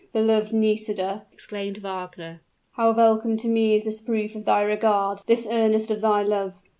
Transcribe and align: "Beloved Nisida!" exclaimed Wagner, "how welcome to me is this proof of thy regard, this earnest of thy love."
"Beloved 0.13 0.51
Nisida!" 0.51 1.27
exclaimed 1.31 1.77
Wagner, 1.77 2.41
"how 2.71 2.91
welcome 2.91 3.37
to 3.37 3.47
me 3.47 3.75
is 3.75 3.83
this 3.83 4.01
proof 4.01 4.33
of 4.33 4.45
thy 4.45 4.63
regard, 4.63 5.19
this 5.27 5.47
earnest 5.47 5.91
of 5.91 6.01
thy 6.01 6.23
love." 6.23 6.55